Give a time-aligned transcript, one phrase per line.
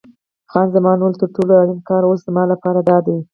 [0.51, 3.17] خان زمان وویل: تر ټولو اړین کار اوس زما لپاره دادی.